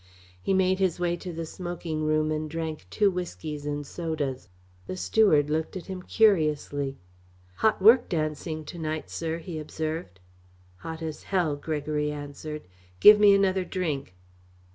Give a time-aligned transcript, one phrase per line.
[0.41, 4.49] He made his way to the smoking room and drank two whiskies and sodas.
[4.87, 6.97] The steward looked at him curiously.
[7.57, 10.19] "Hot work dancing to night, sir," he observed.
[10.77, 12.67] "Hot as hell," Gregory answered.
[12.99, 14.15] "Give me another drink."